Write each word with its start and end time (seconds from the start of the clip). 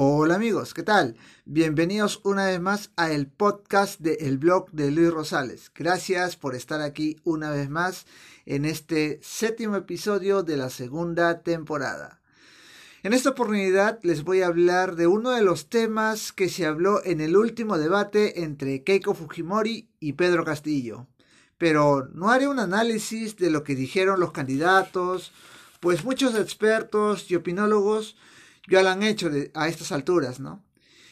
Hola 0.00 0.36
amigos, 0.36 0.74
¿qué 0.74 0.84
tal? 0.84 1.16
Bienvenidos 1.44 2.20
una 2.22 2.46
vez 2.46 2.60
más 2.60 2.92
a 2.94 3.10
el 3.10 3.26
podcast 3.26 3.98
de 3.98 4.14
El 4.20 4.38
blog 4.38 4.70
de 4.70 4.92
Luis 4.92 5.10
Rosales. 5.10 5.72
Gracias 5.74 6.36
por 6.36 6.54
estar 6.54 6.80
aquí 6.82 7.16
una 7.24 7.50
vez 7.50 7.68
más 7.68 8.06
en 8.46 8.64
este 8.64 9.18
séptimo 9.24 9.74
episodio 9.74 10.44
de 10.44 10.56
la 10.56 10.70
segunda 10.70 11.42
temporada. 11.42 12.20
En 13.02 13.12
esta 13.12 13.30
oportunidad 13.30 13.98
les 14.04 14.22
voy 14.22 14.42
a 14.42 14.46
hablar 14.46 14.94
de 14.94 15.08
uno 15.08 15.30
de 15.30 15.42
los 15.42 15.68
temas 15.68 16.30
que 16.30 16.48
se 16.48 16.64
habló 16.64 17.04
en 17.04 17.20
el 17.20 17.36
último 17.36 17.76
debate 17.76 18.44
entre 18.44 18.84
Keiko 18.84 19.14
Fujimori 19.14 19.88
y 19.98 20.12
Pedro 20.12 20.44
Castillo. 20.44 21.08
Pero 21.58 22.08
no 22.14 22.30
haré 22.30 22.46
un 22.46 22.60
análisis 22.60 23.36
de 23.36 23.50
lo 23.50 23.64
que 23.64 23.74
dijeron 23.74 24.20
los 24.20 24.30
candidatos, 24.30 25.32
pues 25.80 26.04
muchos 26.04 26.36
expertos 26.36 27.28
y 27.32 27.34
opinólogos 27.34 28.14
ya 28.68 28.82
lo 28.82 28.90
han 28.90 29.02
hecho 29.02 29.30
a 29.54 29.68
estas 29.68 29.92
alturas, 29.92 30.40
¿no? 30.40 30.62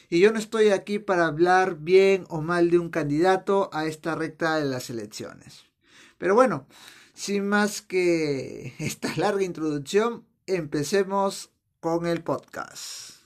Y 0.09 0.19
yo 0.19 0.31
no 0.31 0.39
estoy 0.39 0.69
aquí 0.69 0.99
para 0.99 1.25
hablar 1.25 1.77
bien 1.79 2.25
o 2.29 2.41
mal 2.41 2.69
de 2.69 2.79
un 2.79 2.89
candidato 2.89 3.69
a 3.73 3.87
esta 3.87 4.15
recta 4.15 4.55
de 4.57 4.65
las 4.65 4.89
elecciones. 4.89 5.65
Pero 6.17 6.33
bueno, 6.33 6.65
sin 7.13 7.47
más 7.47 7.81
que 7.81 8.73
esta 8.79 9.13
larga 9.17 9.43
introducción, 9.43 10.25
empecemos 10.45 11.51
con 11.81 12.05
el 12.05 12.23
podcast. 12.23 13.17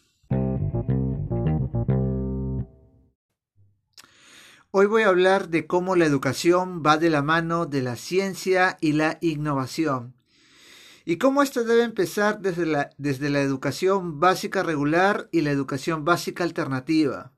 Hoy 4.74 4.86
voy 4.86 5.04
a 5.04 5.10
hablar 5.10 5.50
de 5.50 5.68
cómo 5.68 5.98
la 5.98 6.06
educación 6.06 6.82
va 6.84 6.98
de 6.98 7.10
la 7.10 7.22
mano 7.22 7.66
de 7.66 7.82
la 7.82 7.98
ciencia 7.98 8.78
y 8.80 8.94
la 8.94 9.18
innovación 9.20 10.16
y 11.12 11.18
cómo 11.18 11.44
esto 11.44 11.66
debe 11.66 11.84
empezar 11.84 12.40
desde 12.40 12.66
la, 12.66 12.90
desde 12.98 13.30
la 13.30 13.42
educación 13.42 14.22
básica 14.22 14.64
regular 14.64 15.28
y 15.34 15.42
la 15.42 15.52
educación 15.52 16.06
básica 16.06 16.46
alternativa. 16.46 17.34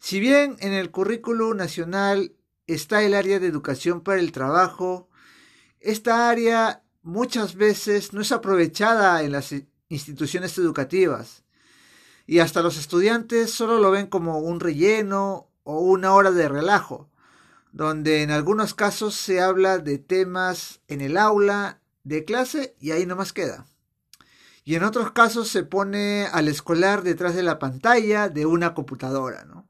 Si 0.00 0.18
bien 0.18 0.56
en 0.58 0.72
el 0.72 0.90
currículo 0.90 1.54
nacional 1.54 2.34
está 2.66 3.04
el 3.04 3.14
área 3.14 3.38
de 3.38 3.46
educación 3.46 4.00
para 4.00 4.18
el 4.18 4.32
trabajo, 4.32 5.08
esta 5.78 6.30
área 6.30 6.82
muchas 7.02 7.54
veces 7.54 8.12
no 8.12 8.22
es 8.22 8.32
aprovechada 8.32 9.22
en 9.22 9.30
las 9.30 9.54
instituciones 9.88 10.58
educativas 10.58 11.44
y 12.26 12.40
hasta 12.40 12.60
los 12.60 12.76
estudiantes 12.76 13.52
solo 13.52 13.78
lo 13.78 13.92
ven 13.92 14.08
como 14.08 14.40
un 14.40 14.58
relleno 14.58 15.48
o 15.62 15.78
una 15.78 16.12
hora 16.12 16.32
de 16.32 16.48
relajo, 16.48 17.08
donde 17.70 18.24
en 18.24 18.32
algunos 18.32 18.74
casos 18.74 19.14
se 19.14 19.40
habla 19.40 19.78
de 19.78 19.98
temas 19.98 20.80
en 20.88 21.02
el 21.02 21.16
aula 21.16 21.79
de 22.04 22.24
clase 22.24 22.74
y 22.80 22.92
ahí 22.92 23.06
nomás 23.06 23.32
queda. 23.32 23.66
Y 24.64 24.74
en 24.74 24.84
otros 24.84 25.12
casos 25.12 25.48
se 25.48 25.64
pone 25.64 26.26
al 26.26 26.48
escolar 26.48 27.02
detrás 27.02 27.34
de 27.34 27.42
la 27.42 27.58
pantalla 27.58 28.28
de 28.28 28.46
una 28.46 28.74
computadora, 28.74 29.44
¿no? 29.44 29.66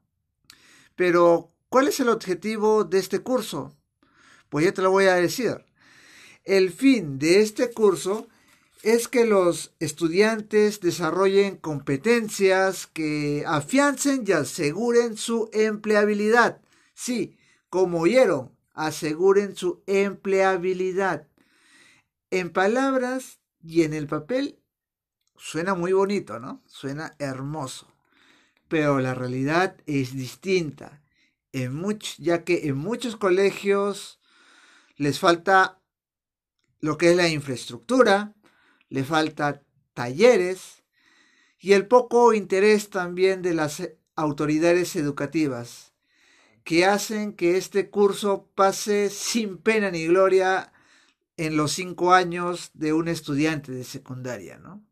Pero, 0.96 1.50
¿cuál 1.68 1.88
es 1.88 2.00
el 2.00 2.08
objetivo 2.08 2.84
de 2.84 2.98
este 2.98 3.20
curso? 3.20 3.74
Pues 4.48 4.64
ya 4.64 4.72
te 4.72 4.82
lo 4.82 4.90
voy 4.90 5.06
a 5.06 5.14
decir. 5.14 5.64
El 6.44 6.70
fin 6.70 7.18
de 7.18 7.40
este 7.40 7.70
curso 7.70 8.26
es 8.82 9.08
que 9.08 9.24
los 9.24 9.74
estudiantes 9.78 10.80
desarrollen 10.80 11.56
competencias 11.56 12.86
que 12.86 13.44
afiancen 13.46 14.24
y 14.26 14.32
aseguren 14.32 15.16
su 15.16 15.48
empleabilidad. 15.52 16.60
Sí, 16.94 17.38
como 17.68 18.00
oyeron, 18.00 18.50
aseguren 18.74 19.54
su 19.54 19.82
empleabilidad 19.86 21.29
en 22.30 22.50
palabras 22.50 23.40
y 23.62 23.82
en 23.82 23.92
el 23.92 24.06
papel 24.06 24.60
suena 25.36 25.74
muy 25.74 25.92
bonito, 25.92 26.38
¿no? 26.38 26.62
Suena 26.66 27.14
hermoso. 27.18 27.92
Pero 28.68 29.00
la 29.00 29.14
realidad 29.14 29.76
es 29.86 30.14
distinta. 30.14 31.02
Ya 32.18 32.44
que 32.44 32.68
en 32.68 32.76
muchos 32.76 33.16
colegios 33.16 34.20
les 34.96 35.18
falta 35.18 35.80
lo 36.78 36.96
que 36.96 37.10
es 37.10 37.16
la 37.16 37.28
infraestructura, 37.28 38.34
le 38.88 39.02
falta 39.04 39.62
talleres 39.94 40.84
y 41.58 41.72
el 41.72 41.86
poco 41.88 42.32
interés 42.32 42.90
también 42.90 43.42
de 43.42 43.54
las 43.54 43.82
autoridades 44.14 44.94
educativas 44.96 45.92
que 46.64 46.84
hacen 46.84 47.32
que 47.32 47.56
este 47.56 47.90
curso 47.90 48.48
pase 48.54 49.10
sin 49.10 49.58
pena 49.58 49.90
ni 49.90 50.06
gloria 50.06 50.72
en 51.40 51.56
los 51.56 51.72
cinco 51.72 52.12
años 52.12 52.70
de 52.74 52.92
un 52.92 53.08
estudiante 53.08 53.72
de 53.72 53.84
secundaria, 53.84 54.58
¿no? 54.58 54.84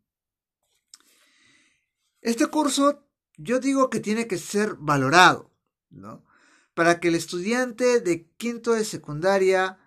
Este 2.22 2.46
curso 2.46 3.06
yo 3.36 3.60
digo 3.60 3.90
que 3.90 4.00
tiene 4.00 4.26
que 4.26 4.38
ser 4.38 4.76
valorado, 4.76 5.52
¿no? 5.90 6.24
Para 6.72 7.00
que 7.00 7.08
el 7.08 7.16
estudiante 7.16 8.00
de 8.00 8.30
quinto 8.38 8.72
de 8.72 8.86
secundaria 8.86 9.78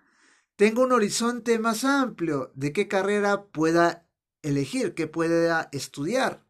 tenga 0.54 0.82
un 0.82 0.92
horizonte 0.92 1.58
más 1.58 1.82
amplio 1.82 2.52
de 2.54 2.72
qué 2.72 2.86
carrera 2.86 3.46
pueda 3.46 4.06
elegir, 4.42 4.94
qué 4.94 5.08
pueda 5.08 5.68
estudiar, 5.72 6.46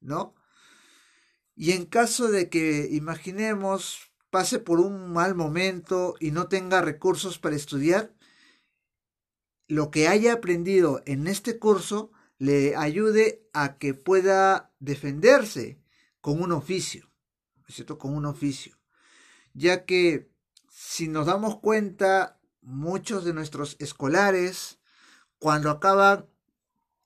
¿no? 0.00 0.34
Y 1.54 1.70
en 1.70 1.86
caso 1.86 2.32
de 2.32 2.48
que, 2.48 2.88
imaginemos, 2.90 4.10
pase 4.30 4.58
por 4.58 4.80
un 4.80 5.12
mal 5.12 5.36
momento 5.36 6.16
y 6.18 6.32
no 6.32 6.48
tenga 6.48 6.80
recursos 6.80 7.38
para 7.38 7.54
estudiar, 7.54 8.12
lo 9.72 9.90
que 9.90 10.06
haya 10.06 10.34
aprendido 10.34 11.02
en 11.06 11.26
este 11.26 11.58
curso 11.58 12.12
le 12.36 12.76
ayude 12.76 13.48
a 13.54 13.78
que 13.78 13.94
pueda 13.94 14.70
defenderse 14.80 15.80
con 16.20 16.42
un 16.42 16.52
oficio, 16.52 17.10
¿es 17.66 17.76
cierto? 17.76 17.96
Con 17.96 18.14
un 18.14 18.26
oficio. 18.26 18.76
Ya 19.54 19.86
que 19.86 20.30
si 20.68 21.08
nos 21.08 21.24
damos 21.24 21.58
cuenta, 21.58 22.38
muchos 22.60 23.24
de 23.24 23.32
nuestros 23.32 23.76
escolares, 23.78 24.78
cuando 25.38 25.70
acaban 25.70 26.26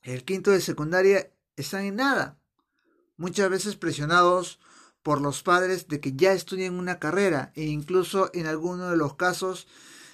el 0.03 0.25
quinto 0.25 0.51
de 0.51 0.61
secundaria, 0.61 1.33
están 1.55 1.85
en 1.85 1.95
nada. 1.95 2.41
Muchas 3.17 3.49
veces 3.49 3.77
presionados 3.77 4.59
por 5.05 5.21
los 5.21 5.45
padres 5.45 5.87
de 5.87 6.01
que 6.01 6.15
ya 6.15 6.33
estudien 6.33 6.75
una 6.75 6.99
carrera 6.99 7.53
e 7.55 7.63
incluso 7.63 8.29
en 8.35 8.47
algunos 8.47 8.91
de 8.91 8.97
los 8.97 9.15
casos 9.15 9.69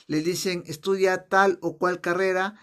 le 0.06 0.22
dicen 0.22 0.64
estudia 0.66 1.28
tal 1.28 1.58
o 1.62 1.76
cual 1.78 2.00
carrera 2.00 2.56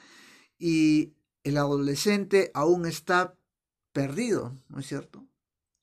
y 0.58 1.14
el 1.44 1.58
adolescente 1.58 2.52
aún 2.54 2.86
está 2.86 3.36
perdido, 3.94 4.56
¿no 4.68 4.80
es 4.80 4.88
cierto? 4.88 5.26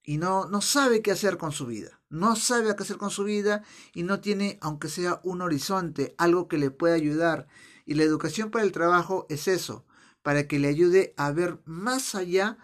Y 0.02 0.18
no, 0.18 0.46
no 0.46 0.60
sabe 0.60 1.02
qué 1.02 1.10
hacer 1.10 1.36
con 1.36 1.52
su 1.52 1.66
vida, 1.66 2.00
no 2.08 2.36
sabe 2.36 2.74
qué 2.76 2.82
hacer 2.82 2.96
con 2.96 3.10
su 3.10 3.24
vida 3.24 3.64
y 3.92 4.04
no 4.04 4.20
tiene, 4.20 4.58
aunque 4.60 4.88
sea 4.88 5.20
un 5.24 5.42
horizonte, 5.42 6.14
algo 6.18 6.46
que 6.46 6.58
le 6.58 6.70
pueda 6.70 6.94
ayudar. 6.94 7.48
Y 7.84 7.94
la 7.94 8.04
educación 8.04 8.50
para 8.50 8.64
el 8.64 8.72
trabajo 8.72 9.26
es 9.28 9.48
eso, 9.48 9.84
para 10.22 10.46
que 10.46 10.58
le 10.58 10.68
ayude 10.68 11.14
a 11.16 11.32
ver 11.32 11.58
más 11.64 12.14
allá 12.14 12.58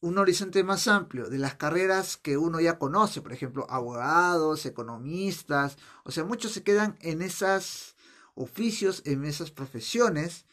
un 0.00 0.18
horizonte 0.18 0.62
más 0.62 0.86
amplio 0.86 1.28
de 1.28 1.38
las 1.38 1.54
carreras 1.56 2.16
que 2.16 2.36
uno 2.36 2.60
ya 2.60 2.78
conoce, 2.78 3.20
por 3.20 3.32
ejemplo, 3.32 3.66
abogados, 3.68 4.64
economistas, 4.66 5.76
o 6.04 6.10
sea, 6.12 6.24
muchos 6.24 6.52
se 6.52 6.62
quedan 6.62 6.96
en 7.00 7.22
esos 7.22 7.96
oficios, 8.34 9.02
en 9.04 9.24
esas 9.24 9.50
profesiones, 9.50 10.46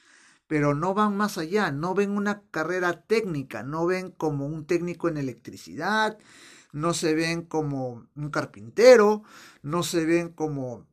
pero 0.47 0.73
no 0.73 0.93
van 0.93 1.15
más 1.15 1.37
allá, 1.37 1.71
no 1.71 1.93
ven 1.93 2.11
una 2.11 2.41
carrera 2.51 3.01
técnica, 3.01 3.63
no 3.63 3.85
ven 3.85 4.11
como 4.11 4.47
un 4.47 4.65
técnico 4.65 5.09
en 5.09 5.17
electricidad, 5.17 6.17
no 6.71 6.93
se 6.93 7.13
ven 7.13 7.43
como 7.43 8.07
un 8.15 8.29
carpintero, 8.29 9.23
no 9.61 9.83
se 9.83 10.05
ven 10.05 10.29
como 10.29 10.85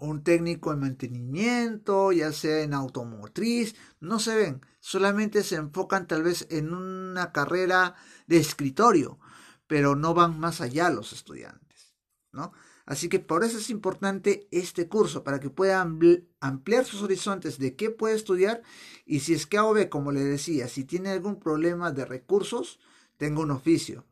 un 0.00 0.22
técnico 0.22 0.72
en 0.72 0.80
mantenimiento, 0.80 2.12
ya 2.12 2.32
sea 2.32 2.62
en 2.62 2.74
automotriz, 2.74 3.76
no 4.00 4.18
se 4.18 4.34
ven, 4.34 4.60
solamente 4.80 5.42
se 5.42 5.56
enfocan 5.56 6.06
tal 6.06 6.22
vez 6.22 6.46
en 6.50 6.72
una 6.72 7.32
carrera 7.32 7.94
de 8.26 8.38
escritorio, 8.38 9.18
pero 9.66 9.94
no 9.96 10.14
van 10.14 10.40
más 10.40 10.60
allá 10.60 10.90
los 10.90 11.12
estudiantes, 11.12 11.94
¿no? 12.32 12.52
Así 12.86 13.08
que 13.08 13.20
por 13.20 13.44
eso 13.44 13.58
es 13.58 13.70
importante 13.70 14.48
este 14.50 14.88
curso, 14.88 15.22
para 15.22 15.38
que 15.38 15.48
puedan 15.48 16.00
ampliar 16.40 16.84
sus 16.84 17.02
horizontes 17.02 17.58
de 17.58 17.76
qué 17.76 17.90
puede 17.90 18.16
estudiar 18.16 18.62
y 19.06 19.20
si 19.20 19.32
es 19.34 19.46
que 19.46 19.58
AOB, 19.58 19.88
como 19.88 20.10
le 20.10 20.24
decía, 20.24 20.66
si 20.66 20.84
tiene 20.84 21.10
algún 21.10 21.38
problema 21.38 21.92
de 21.92 22.04
recursos, 22.04 22.80
tenga 23.16 23.42
un 23.42 23.52
oficio. 23.52 24.06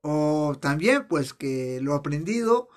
O 0.00 0.56
también 0.60 1.06
pues 1.06 1.34
que 1.34 1.78
lo 1.80 1.94
aprendido 1.94 2.68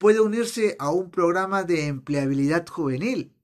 puede 0.00 0.20
unirse 0.20 0.76
a 0.78 0.90
un 0.90 1.10
programa 1.10 1.62
de 1.62 1.86
empleabilidad 1.86 2.66
juvenil, 2.66 3.36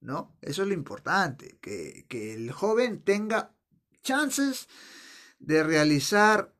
¿no? 0.00 0.36
Eso 0.42 0.62
es 0.62 0.68
lo 0.68 0.74
importante, 0.74 1.56
que, 1.60 2.04
que 2.08 2.34
el 2.34 2.50
joven 2.50 3.00
tenga 3.04 3.54
chances 4.02 4.68
de 5.38 5.62
realizar, 5.62 6.52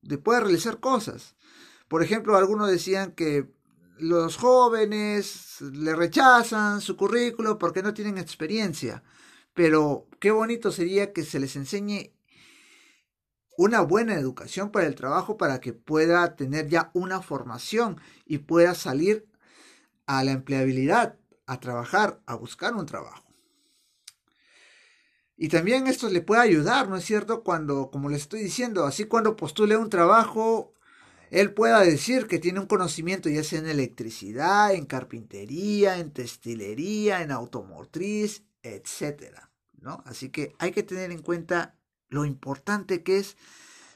de 0.00 0.16
poder 0.16 0.44
realizar 0.44 0.80
cosas. 0.80 1.36
Por 1.86 2.02
ejemplo, 2.02 2.34
algunos 2.34 2.70
decían 2.70 3.12
que 3.12 3.52
los 3.98 4.38
jóvenes 4.38 5.60
le 5.60 5.94
rechazan 5.94 6.80
su 6.80 6.96
currículo 6.96 7.58
porque 7.58 7.82
no 7.82 7.92
tienen 7.92 8.16
experiencia, 8.16 9.02
pero 9.52 10.08
qué 10.18 10.30
bonito 10.30 10.72
sería 10.72 11.12
que 11.12 11.24
se 11.24 11.40
les 11.40 11.56
enseñe 11.56 12.13
una 13.56 13.80
buena 13.80 14.14
educación 14.14 14.70
para 14.70 14.86
el 14.86 14.94
trabajo 14.94 15.36
para 15.36 15.60
que 15.60 15.72
pueda 15.72 16.36
tener 16.36 16.68
ya 16.68 16.90
una 16.94 17.22
formación 17.22 18.00
y 18.24 18.38
pueda 18.38 18.74
salir 18.74 19.26
a 20.06 20.24
la 20.24 20.32
empleabilidad, 20.32 21.16
a 21.46 21.60
trabajar, 21.60 22.20
a 22.26 22.34
buscar 22.34 22.74
un 22.74 22.86
trabajo. 22.86 23.24
Y 25.36 25.48
también 25.48 25.86
esto 25.86 26.08
le 26.08 26.20
puede 26.20 26.42
ayudar, 26.42 26.88
¿no 26.88 26.96
es 26.96 27.04
cierto? 27.04 27.42
Cuando, 27.42 27.90
como 27.90 28.08
le 28.08 28.16
estoy 28.16 28.40
diciendo, 28.40 28.84
así 28.84 29.04
cuando 29.04 29.36
postule 29.36 29.76
un 29.76 29.90
trabajo, 29.90 30.74
él 31.30 31.52
pueda 31.52 31.80
decir 31.80 32.28
que 32.28 32.38
tiene 32.38 32.60
un 32.60 32.66
conocimiento 32.66 33.28
ya 33.28 33.42
sea 33.42 33.58
en 33.58 33.66
electricidad, 33.66 34.72
en 34.72 34.86
carpintería, 34.86 35.98
en 35.98 36.12
textilería, 36.12 37.22
en 37.22 37.32
automotriz, 37.32 38.44
etcétera, 38.62 39.50
¿no? 39.80 40.02
Así 40.06 40.28
que 40.28 40.54
hay 40.58 40.70
que 40.70 40.84
tener 40.84 41.10
en 41.10 41.22
cuenta 41.22 41.76
lo 42.14 42.24
importante 42.24 43.02
que 43.02 43.18
es 43.18 43.36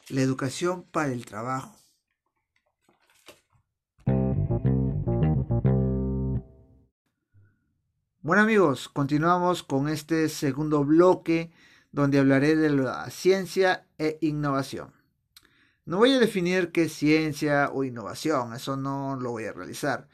la 0.08 0.22
educación 0.22 0.82
para 0.82 1.12
el 1.12 1.24
trabajo. 1.24 1.72
Bueno 8.20 8.42
amigos, 8.42 8.88
continuamos 8.88 9.62
con 9.62 9.88
este 9.88 10.28
segundo 10.28 10.84
bloque 10.84 11.52
donde 11.92 12.18
hablaré 12.18 12.56
de 12.56 12.70
la 12.70 13.08
ciencia 13.08 13.86
e 13.96 14.18
innovación. 14.20 14.92
No 15.86 15.98
voy 15.98 16.12
a 16.12 16.18
definir 16.18 16.72
qué 16.72 16.82
es 16.84 16.92
ciencia 16.92 17.70
o 17.72 17.84
innovación, 17.84 18.52
eso 18.52 18.76
no 18.76 19.16
lo 19.16 19.30
voy 19.30 19.44
a 19.44 19.52
realizar, 19.52 20.08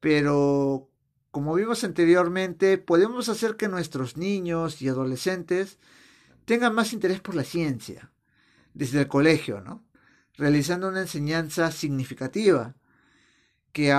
pero 0.00 0.90
como 1.30 1.54
vimos 1.54 1.84
anteriormente, 1.84 2.76
podemos 2.76 3.28
hacer 3.28 3.56
que 3.56 3.68
nuestros 3.68 4.16
niños 4.16 4.82
y 4.82 4.88
adolescentes 4.88 5.78
tengan 6.46 6.74
más 6.74 6.94
interés 6.94 7.20
por 7.20 7.34
la 7.34 7.44
ciencia 7.44 8.10
desde 8.72 9.00
el 9.00 9.08
colegio, 9.08 9.60
¿no? 9.60 9.84
Realizando 10.34 10.88
una 10.88 11.00
enseñanza 11.00 11.70
significativa, 11.70 12.74
que, 13.72 13.94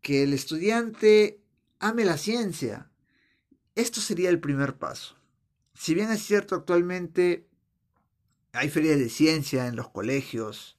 que 0.00 0.22
el 0.22 0.32
estudiante 0.32 1.40
ame 1.80 2.04
la 2.04 2.18
ciencia. 2.18 2.90
Esto 3.74 4.00
sería 4.00 4.30
el 4.30 4.40
primer 4.40 4.76
paso. 4.76 5.16
Si 5.74 5.94
bien 5.94 6.10
es 6.10 6.22
cierto 6.22 6.54
actualmente 6.54 7.48
hay 8.52 8.70
ferias 8.70 8.98
de 8.98 9.08
ciencia 9.08 9.66
en 9.66 9.76
los 9.76 9.90
colegios, 9.90 10.78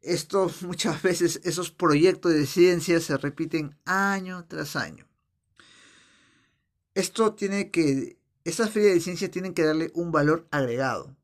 esto 0.00 0.50
muchas 0.62 1.02
veces 1.02 1.40
esos 1.44 1.70
proyectos 1.70 2.32
de 2.32 2.46
ciencia 2.46 3.00
se 3.00 3.16
repiten 3.16 3.76
año 3.84 4.44
tras 4.46 4.76
año. 4.76 5.06
Esto 6.94 7.34
tiene 7.34 7.70
que, 7.70 8.18
esas 8.44 8.70
ferias 8.70 8.94
de 8.94 9.00
ciencia 9.00 9.30
tienen 9.30 9.54
que 9.54 9.64
darle 9.64 9.90
un 9.94 10.12
valor 10.12 10.46
agregado. 10.50 11.16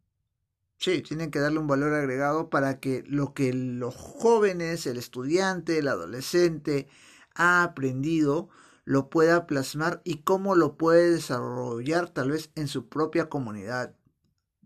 Sí, 0.78 1.02
tienen 1.02 1.32
que 1.32 1.40
darle 1.40 1.58
un 1.58 1.66
valor 1.66 1.92
agregado 1.92 2.50
para 2.50 2.78
que 2.78 3.02
lo 3.06 3.34
que 3.34 3.52
los 3.52 3.96
jóvenes, 3.96 4.86
el 4.86 4.96
estudiante, 4.96 5.78
el 5.78 5.88
adolescente 5.88 6.88
ha 7.34 7.64
aprendido, 7.64 8.48
lo 8.84 9.10
pueda 9.10 9.46
plasmar 9.46 10.00
y 10.04 10.22
cómo 10.22 10.54
lo 10.54 10.76
puede 10.76 11.10
desarrollar 11.10 12.10
tal 12.10 12.30
vez 12.30 12.50
en 12.54 12.68
su 12.68 12.88
propia 12.88 13.28
comunidad. 13.28 13.96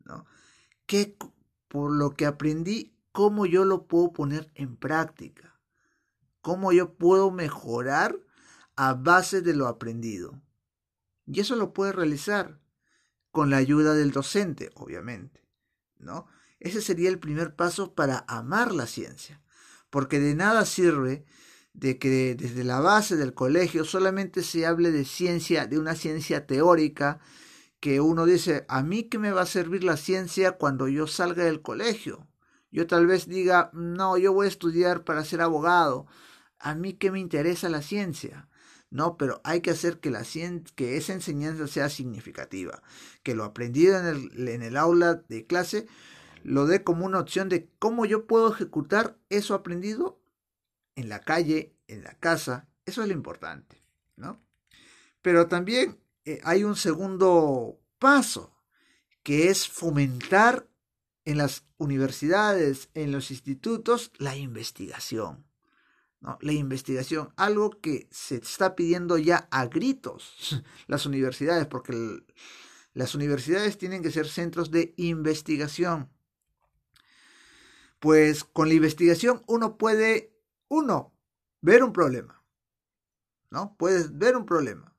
¿no? 0.04 0.26
Que 0.86 1.16
por 1.68 1.90
lo 1.90 2.10
que 2.10 2.26
aprendí, 2.26 2.94
cómo 3.12 3.46
yo 3.46 3.64
lo 3.64 3.86
puedo 3.86 4.12
poner 4.12 4.50
en 4.54 4.76
práctica. 4.76 5.58
Cómo 6.42 6.72
yo 6.72 6.94
puedo 6.94 7.30
mejorar 7.30 8.18
a 8.76 8.92
base 8.94 9.40
de 9.40 9.54
lo 9.54 9.66
aprendido. 9.66 10.38
Y 11.26 11.40
eso 11.40 11.56
lo 11.56 11.72
puede 11.72 11.92
realizar 11.92 12.60
con 13.30 13.50
la 13.50 13.56
ayuda 13.56 13.94
del 13.94 14.10
docente, 14.10 14.70
obviamente. 14.74 15.42
¿no? 15.98 16.26
Ese 16.60 16.80
sería 16.80 17.08
el 17.08 17.18
primer 17.18 17.56
paso 17.56 17.94
para 17.94 18.24
amar 18.28 18.72
la 18.72 18.86
ciencia. 18.86 19.40
Porque 19.90 20.20
de 20.20 20.34
nada 20.34 20.64
sirve 20.64 21.24
de 21.72 21.98
que 21.98 22.34
desde 22.34 22.64
la 22.64 22.80
base 22.80 23.16
del 23.16 23.34
colegio 23.34 23.84
solamente 23.84 24.42
se 24.42 24.66
hable 24.66 24.92
de 24.92 25.04
ciencia, 25.04 25.66
de 25.66 25.78
una 25.78 25.94
ciencia 25.94 26.46
teórica, 26.46 27.20
que 27.80 28.00
uno 28.00 28.26
dice, 28.26 28.64
¿a 28.68 28.82
mí 28.82 29.04
qué 29.04 29.18
me 29.18 29.32
va 29.32 29.42
a 29.42 29.46
servir 29.46 29.82
la 29.82 29.96
ciencia 29.96 30.52
cuando 30.52 30.86
yo 30.86 31.06
salga 31.06 31.44
del 31.44 31.62
colegio? 31.62 32.28
Yo 32.70 32.86
tal 32.86 33.06
vez 33.06 33.26
diga, 33.26 33.70
no, 33.72 34.16
yo 34.16 34.32
voy 34.32 34.46
a 34.46 34.50
estudiar 34.50 35.04
para 35.04 35.24
ser 35.24 35.40
abogado, 35.40 36.06
¿a 36.58 36.74
mí 36.74 36.92
qué 36.92 37.10
me 37.10 37.18
interesa 37.18 37.68
la 37.68 37.82
ciencia? 37.82 38.48
No, 38.92 39.16
pero 39.16 39.40
hay 39.42 39.62
que 39.62 39.70
hacer 39.70 40.00
que, 40.00 40.10
esa 40.96 41.12
enseñanza 41.14 41.66
sea 41.66 41.88
significativa, 41.88 42.82
que 43.22 43.34
lo 43.34 43.44
aprendido 43.44 43.98
en 43.98 44.04
el, 44.04 44.48
en 44.48 44.62
el 44.62 44.76
aula 44.76 45.14
de 45.28 45.46
clase 45.46 45.86
lo 46.44 46.66
dé 46.66 46.84
como 46.84 47.06
una 47.06 47.20
opción 47.20 47.48
de 47.48 47.70
cómo 47.78 48.04
yo 48.04 48.26
puedo 48.26 48.52
ejecutar 48.52 49.16
eso 49.30 49.54
aprendido 49.54 50.20
en 50.94 51.08
la 51.08 51.20
calle, 51.20 51.74
en 51.88 52.04
la 52.04 52.18
casa, 52.18 52.68
eso 52.84 53.00
es 53.00 53.08
lo 53.08 53.14
importante, 53.14 53.82
¿no? 54.16 54.42
Pero 55.22 55.46
también 55.46 55.98
eh, 56.26 56.40
hay 56.44 56.64
un 56.64 56.76
segundo 56.76 57.80
paso, 57.98 58.54
que 59.22 59.48
es 59.48 59.68
fomentar 59.68 60.68
en 61.24 61.38
las 61.38 61.64
universidades, 61.78 62.90
en 62.92 63.10
los 63.10 63.30
institutos, 63.30 64.12
la 64.18 64.36
investigación. 64.36 65.46
La 66.40 66.52
investigación, 66.52 67.32
algo 67.36 67.70
que 67.80 68.08
se 68.12 68.36
está 68.36 68.76
pidiendo 68.76 69.18
ya 69.18 69.48
a 69.50 69.66
gritos 69.66 70.62
las 70.86 71.04
universidades, 71.04 71.66
porque 71.66 72.22
las 72.94 73.14
universidades 73.14 73.78
tienen 73.78 74.02
que 74.02 74.10
ser 74.12 74.28
centros 74.28 74.70
de 74.70 74.94
investigación. 74.96 76.10
Pues 77.98 78.44
con 78.44 78.68
la 78.68 78.74
investigación 78.74 79.42
uno 79.46 79.78
puede 79.78 80.36
uno, 80.68 81.12
ver 81.60 81.82
un 81.82 81.92
problema. 81.92 82.42
¿No? 83.50 83.76
Puedes 83.76 84.16
ver 84.16 84.36
un 84.36 84.46
problema. 84.46 84.96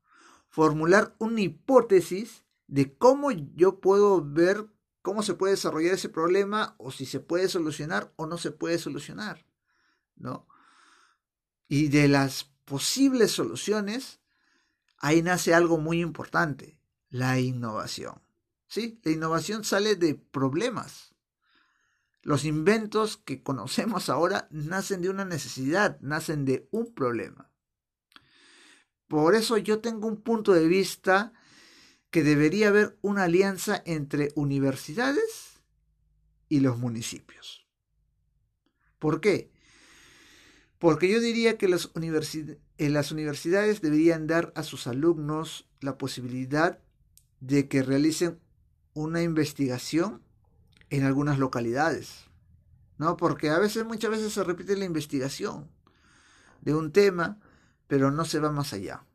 Formular 0.47 1.15
una 1.19 1.41
hipótesis 1.41 2.45
de 2.67 2.95
cómo 2.97 3.31
yo 3.31 3.79
puedo 3.79 4.23
ver 4.23 4.67
cómo 5.01 5.21
se 5.21 5.33
puede 5.33 5.53
desarrollar 5.53 5.93
ese 5.93 6.09
problema 6.09 6.75
o 6.77 6.91
si 6.91 7.05
se 7.05 7.19
puede 7.19 7.49
solucionar 7.49 8.13
o 8.15 8.25
no 8.25 8.37
se 8.37 8.51
puede 8.51 8.77
solucionar. 8.77 9.45
¿No? 10.15 10.47
Y 11.73 11.87
de 11.87 12.07
las 12.07 12.43
posibles 12.65 13.31
soluciones, 13.31 14.19
ahí 14.99 15.23
nace 15.23 15.55
algo 15.55 15.79
muy 15.79 16.01
importante, 16.01 16.79
la 17.09 17.39
innovación. 17.39 18.21
¿Sí? 18.67 18.99
La 19.01 19.11
innovación 19.11 19.63
sale 19.63 19.95
de 19.95 20.13
problemas. 20.13 21.15
Los 22.21 22.45
inventos 22.45 23.17
que 23.17 23.41
conocemos 23.41 24.09
ahora 24.09 24.47
nacen 24.51 25.01
de 25.01 25.09
una 25.09 25.25
necesidad, 25.25 25.99
nacen 25.99 26.45
de 26.45 26.67
un 26.69 26.93
problema. 26.93 27.49
Por 29.07 29.33
eso 29.33 29.57
yo 29.57 29.79
tengo 29.79 30.07
un 30.07 30.21
punto 30.21 30.53
de 30.53 30.67
vista 30.67 31.33
que 32.11 32.21
debería 32.21 32.67
haber 32.67 32.99
una 33.01 33.23
alianza 33.23 33.81
entre 33.87 34.31
universidades 34.35 35.59
y 36.49 36.59
los 36.59 36.77
municipios. 36.77 37.65
¿Por 38.99 39.21
qué? 39.21 39.52
Porque 40.83 41.07
yo 41.07 41.21
diría 41.21 41.57
que 41.57 41.69
las, 41.69 41.91
eh, 41.95 42.89
las 42.89 43.11
universidades 43.13 43.79
deberían 43.79 44.27
dar 44.27 44.51
a 44.53 44.63
sus 44.63 44.85
alumnos 44.85 45.65
la 45.79 45.97
posibilidad 45.97 46.77
de 47.39 47.69
que 47.69 47.83
realicen 47.83 48.41
una 48.93 49.21
investigación 49.21 50.21
en 50.89 51.05
algunas 51.05 51.39
localidades, 51.39 52.25
¿no? 52.97 53.15
Porque 53.15 53.49
a 53.49 53.59
veces, 53.59 53.85
muchas 53.85 54.11
veces 54.11 54.33
se 54.33 54.43
repite 54.43 54.75
la 54.75 54.83
investigación 54.83 55.71
de 56.59 56.75
un 56.75 56.91
tema, 56.91 57.39
pero 57.87 58.11
no 58.11 58.25
se 58.25 58.39
va 58.39 58.51
más 58.51 58.73
allá. 58.73 59.05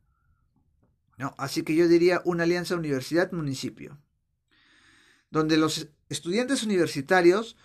¿no? 1.18 1.34
Así 1.36 1.64
que 1.64 1.74
yo 1.74 1.86
diría 1.86 2.22
una 2.24 2.44
alianza 2.44 2.76
universidad-municipio, 2.76 3.98
donde 5.30 5.58
los 5.58 5.90
estudiantes 6.08 6.62
universitarios 6.62 7.58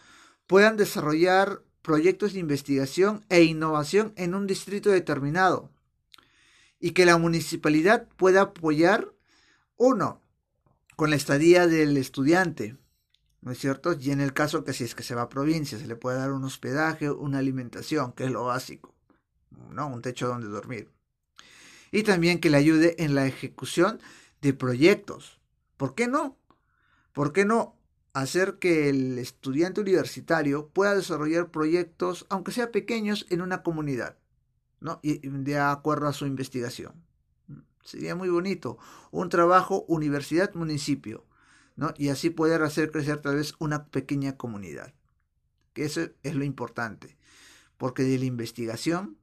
puedan 0.46 0.76
desarrollar 0.76 1.64
proyectos 1.84 2.34
de 2.34 2.40
investigación 2.40 3.24
e 3.30 3.44
innovación 3.44 4.14
en 4.16 4.34
un 4.34 4.48
distrito 4.48 4.90
determinado 4.90 5.70
y 6.80 6.92
que 6.92 7.06
la 7.06 7.18
municipalidad 7.18 8.08
pueda 8.18 8.42
apoyar, 8.42 9.14
uno, 9.78 10.22
con 10.96 11.10
la 11.10 11.16
estadía 11.16 11.68
del 11.68 11.96
estudiante, 11.98 12.78
¿no 13.42 13.52
es 13.52 13.60
cierto? 13.60 13.94
Y 14.00 14.12
en 14.12 14.22
el 14.22 14.34
caso 14.34 14.64
que 14.64 14.74
si 14.74 14.86
es 14.86 14.96
que 14.96 15.04
se 15.04 15.14
va 15.14 15.24
a 15.24 15.30
provincia, 15.30 15.78
se 15.78 15.88
le 15.88 15.96
puede 15.96 16.18
dar 16.18 16.32
un 16.32 16.44
hospedaje, 16.46 17.12
una 17.12 17.40
alimentación, 17.40 18.14
que 18.14 18.26
es 18.26 18.32
lo 18.32 18.46
básico, 18.46 18.96
¿no? 19.70 19.88
Un 19.88 20.02
techo 20.02 20.28
donde 20.28 20.48
dormir. 20.48 20.90
Y 21.92 22.04
también 22.04 22.40
que 22.40 22.50
le 22.50 22.58
ayude 22.58 22.96
en 23.04 23.14
la 23.14 23.28
ejecución 23.28 24.00
de 24.42 24.54
proyectos. 24.54 25.40
¿Por 25.78 25.96
qué 25.96 26.08
no? 26.08 26.38
¿Por 27.12 27.34
qué 27.34 27.46
no 27.46 27.76
hacer 28.14 28.60
que 28.60 28.90
el 28.90 29.18
estudiante 29.18 29.82
universitario 29.82 30.70
pueda 30.70 30.96
desarrollar 30.96 31.52
proyectos, 31.52 32.26
aunque 32.30 32.52
sea 32.52 32.72
pequeños, 32.72 33.26
en 33.30 33.42
una 33.42 33.64
comunidad, 33.64 34.18
¿no? 34.80 35.00
Y 35.02 35.28
de 35.28 35.60
acuerdo 35.60 36.08
a 36.08 36.14
su 36.14 36.26
investigación. 36.26 36.94
Sería 37.84 38.16
muy 38.16 38.30
bonito. 38.30 38.78
Un 39.12 39.30
trabajo 39.30 39.84
universidad-municipio 39.88 41.26
¿no? 41.76 41.94
Y 41.98 42.10
así 42.10 42.30
poder 42.30 42.64
hacer 42.64 42.92
crecer 42.92 43.22
tal 43.22 43.36
vez 43.36 43.56
una 43.60 43.88
pequeña 43.88 44.38
comunidad. 44.38 44.94
Que 45.74 45.86
eso 45.86 46.02
es 46.22 46.36
lo 46.36 46.44
importante. 46.44 47.18
Porque 47.78 48.04
de 48.04 48.20
la 48.20 48.26
investigación 48.26 49.18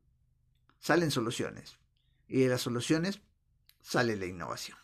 salen 0.79 1.11
soluciones. 1.11 1.79
Y 2.27 2.41
de 2.41 2.49
las 2.49 2.63
soluciones 2.63 3.21
sale 3.81 4.17
la 4.17 4.27
innovación. 4.27 4.79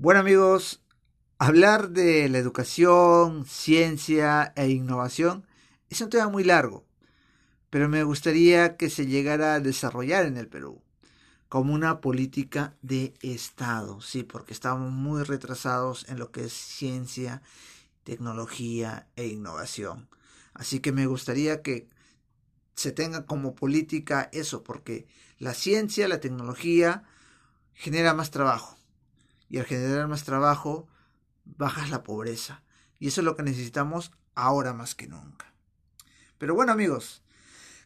Bueno 0.00 0.20
amigos, 0.20 0.80
hablar 1.38 1.90
de 1.90 2.28
la 2.28 2.38
educación, 2.38 3.44
ciencia 3.44 4.52
e 4.54 4.68
innovación 4.68 5.44
es 5.90 6.00
un 6.00 6.08
tema 6.08 6.28
muy 6.28 6.44
largo, 6.44 6.84
pero 7.68 7.88
me 7.88 8.04
gustaría 8.04 8.76
que 8.76 8.90
se 8.90 9.06
llegara 9.06 9.54
a 9.54 9.60
desarrollar 9.60 10.24
en 10.26 10.36
el 10.36 10.46
Perú 10.46 10.80
como 11.48 11.74
una 11.74 12.00
política 12.00 12.76
de 12.80 13.12
Estado, 13.22 14.00
sí, 14.00 14.22
porque 14.22 14.52
estamos 14.52 14.92
muy 14.92 15.24
retrasados 15.24 16.08
en 16.08 16.20
lo 16.20 16.30
que 16.30 16.44
es 16.44 16.52
ciencia, 16.52 17.42
tecnología 18.04 19.08
e 19.16 19.26
innovación. 19.26 20.08
Así 20.54 20.78
que 20.78 20.92
me 20.92 21.06
gustaría 21.06 21.60
que 21.60 21.88
se 22.76 22.92
tenga 22.92 23.26
como 23.26 23.56
política 23.56 24.28
eso, 24.32 24.62
porque 24.62 25.08
la 25.40 25.54
ciencia, 25.54 26.06
la 26.06 26.20
tecnología 26.20 27.02
genera 27.74 28.14
más 28.14 28.30
trabajo. 28.30 28.77
Y 29.48 29.58
al 29.58 29.64
generar 29.64 30.08
más 30.08 30.24
trabajo, 30.24 30.88
bajas 31.44 31.90
la 31.90 32.02
pobreza. 32.02 32.62
Y 32.98 33.08
eso 33.08 33.20
es 33.20 33.24
lo 33.24 33.36
que 33.36 33.42
necesitamos 33.42 34.12
ahora 34.34 34.72
más 34.72 34.94
que 34.94 35.06
nunca. 35.06 35.52
Pero 36.38 36.54
bueno 36.54 36.72
amigos, 36.72 37.22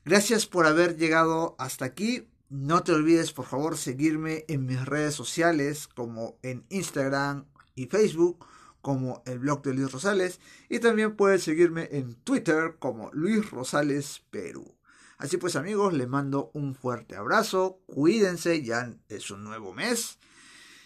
gracias 0.04 0.46
por 0.46 0.66
haber 0.66 0.96
llegado 0.96 1.56
hasta 1.58 1.84
aquí. 1.84 2.28
No 2.48 2.82
te 2.82 2.92
olvides 2.92 3.32
por 3.32 3.46
favor 3.46 3.78
seguirme 3.78 4.44
en 4.48 4.66
mis 4.66 4.84
redes 4.84 5.14
sociales 5.14 5.88
como 5.88 6.38
en 6.42 6.66
Instagram 6.68 7.46
y 7.74 7.86
Facebook 7.86 8.46
como 8.82 9.22
el 9.24 9.38
blog 9.38 9.62
de 9.62 9.74
Luis 9.74 9.92
Rosales 9.92 10.40
y 10.68 10.80
también 10.80 11.16
puedes 11.16 11.44
seguirme 11.44 11.88
en 11.92 12.14
Twitter 12.16 12.76
como 12.78 13.10
Luis 13.12 13.50
Rosales 13.50 14.22
Perú. 14.30 14.76
Así 15.16 15.36
pues 15.36 15.54
amigos, 15.54 15.94
les 15.94 16.08
mando 16.08 16.50
un 16.52 16.74
fuerte 16.74 17.16
abrazo, 17.16 17.80
cuídense, 17.86 18.62
ya 18.62 18.92
es 19.08 19.30
un 19.30 19.44
nuevo 19.44 19.72
mes, 19.72 20.18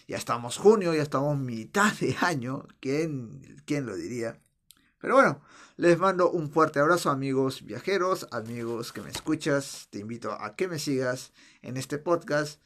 ya 0.07 0.17
estamos 0.17 0.57
junio, 0.57 0.93
ya 0.93 1.03
estamos 1.03 1.37
mitad 1.37 1.93
de 1.99 2.15
año, 2.21 2.65
¿quién, 2.79 3.61
quién 3.65 3.85
lo 3.85 3.95
diría? 3.95 4.39
Pero 4.99 5.15
bueno, 5.15 5.41
les 5.75 5.99
mando 5.99 6.31
un 6.31 6.49
fuerte 6.49 6.79
abrazo 6.79 7.11
amigos 7.11 7.63
viajeros, 7.63 8.27
amigos 8.31 8.93
que 8.93 9.01
me 9.01 9.11
escuchas, 9.11 9.87
te 9.91 9.99
invito 9.99 10.31
a 10.31 10.55
que 10.55 10.67
me 10.67 10.79
sigas 10.79 11.33
en 11.61 11.77
este 11.77 11.99
podcast, 11.99 12.61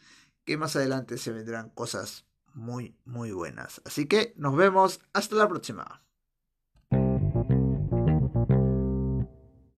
que 0.46 0.58
más 0.58 0.76
adelante 0.76 1.18
se 1.18 1.32
vendrán 1.32 1.70
cosas 1.70 2.26
muy, 2.54 2.96
muy 3.06 3.32
buenas. 3.32 3.82
Así 3.86 4.06
que 4.06 4.34
nos 4.38 4.56
vemos 4.56 5.02
hasta 5.14 5.36
la 5.36 5.50
próxima. 5.50 6.04